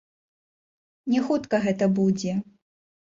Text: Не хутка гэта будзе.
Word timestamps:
Не 1.13 1.21
хутка 1.27 1.55
гэта 1.69 1.85
будзе. 2.01 2.33